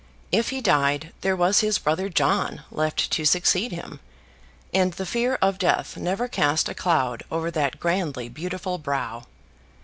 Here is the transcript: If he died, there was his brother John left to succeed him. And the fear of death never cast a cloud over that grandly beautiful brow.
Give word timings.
If 0.31 0.49
he 0.49 0.61
died, 0.61 1.13
there 1.21 1.35
was 1.35 1.59
his 1.59 1.77
brother 1.77 2.09
John 2.09 2.63
left 2.71 3.11
to 3.11 3.23
succeed 3.23 3.71
him. 3.71 3.99
And 4.73 4.93
the 4.93 5.05
fear 5.05 5.35
of 5.43 5.59
death 5.59 5.95
never 5.95 6.27
cast 6.27 6.67
a 6.67 6.73
cloud 6.73 7.21
over 7.29 7.51
that 7.51 7.79
grandly 7.79 8.27
beautiful 8.27 8.79
brow. 8.79 9.25